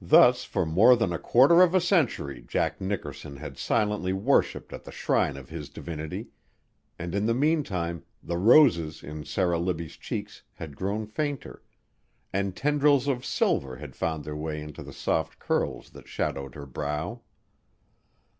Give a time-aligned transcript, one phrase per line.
[0.00, 4.84] Thus for more than a quarter of a century Jack Nickerson had silently worshiped at
[4.84, 6.28] the shrine of his divinity,
[7.00, 11.64] and in the meantime the roses in Sarah Libbie's cheeks had grown fainter,
[12.32, 16.64] and tendrils of silver had found their way into the soft curls that shadowed her
[16.64, 17.22] brow.